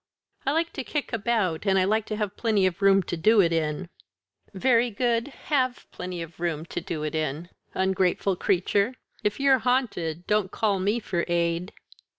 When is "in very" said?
3.53-4.89